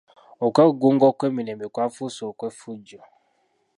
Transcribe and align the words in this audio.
Okwegugunga 0.45 1.05
okw'emirembe 1.11 1.65
kwafuuse 1.73 2.21
okw'effujjo. 2.31 2.99